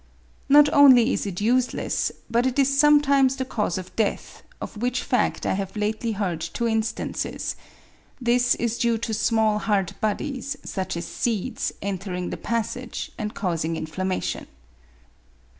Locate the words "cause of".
3.45-3.95